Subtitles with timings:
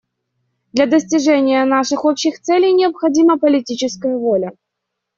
[0.73, 4.49] Для достижения наших общих целей необходима политическая воля.